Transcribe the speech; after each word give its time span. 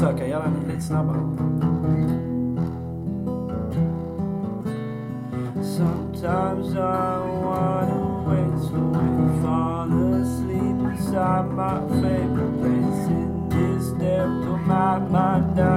försöka 0.00 0.26
göra 0.26 0.42
den 0.42 0.68
lite 0.68 0.80
snabbare. 0.80 1.18
Sometimes 5.62 6.74
I 6.74 7.20
wanna 7.44 8.24
wait 8.26 8.68
till 8.68 8.80
we 8.80 9.42
fall 9.42 9.92
asleep 10.22 10.78
inside 10.92 11.46
my 11.52 11.78
favorite 12.00 12.54
place 12.60 13.08
in 13.10 13.48
this 13.50 13.92
damn 13.98 14.40
my 14.66 14.98
mind. 14.98 15.69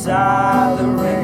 inside 0.00 0.78
the 0.78 0.86
ring. 0.86 1.19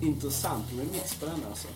intressant 0.00 0.64
remix 0.78 1.14
på 1.14 1.26
den 1.26 1.40
alltså. 1.48 1.68